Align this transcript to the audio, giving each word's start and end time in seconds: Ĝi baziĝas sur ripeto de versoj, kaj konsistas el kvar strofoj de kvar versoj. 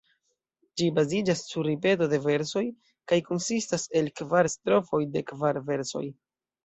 Ĝi 0.81 0.87
baziĝas 0.99 1.43
sur 1.49 1.67
ripeto 1.71 2.07
de 2.13 2.19
versoj, 2.25 2.63
kaj 3.11 3.21
konsistas 3.29 3.85
el 4.01 4.11
kvar 4.21 4.51
strofoj 4.57 5.03
de 5.19 5.25
kvar 5.33 5.61
versoj. 5.69 6.07